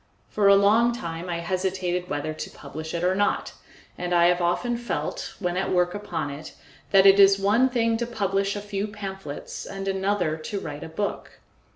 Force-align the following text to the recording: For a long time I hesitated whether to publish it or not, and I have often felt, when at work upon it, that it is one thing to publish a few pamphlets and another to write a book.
For 0.29 0.47
a 0.47 0.55
long 0.55 0.93
time 0.95 1.29
I 1.29 1.41
hesitated 1.41 2.09
whether 2.09 2.33
to 2.33 2.49
publish 2.49 2.95
it 2.95 3.03
or 3.03 3.13
not, 3.13 3.53
and 3.99 4.15
I 4.15 4.25
have 4.29 4.41
often 4.41 4.75
felt, 4.75 5.35
when 5.37 5.55
at 5.57 5.69
work 5.71 5.93
upon 5.93 6.31
it, 6.31 6.55
that 6.89 7.05
it 7.05 7.19
is 7.19 7.37
one 7.37 7.69
thing 7.69 7.97
to 7.97 8.07
publish 8.07 8.55
a 8.55 8.61
few 8.61 8.87
pamphlets 8.87 9.63
and 9.63 9.87
another 9.87 10.37
to 10.37 10.59
write 10.59 10.83
a 10.83 10.89
book. 10.89 11.33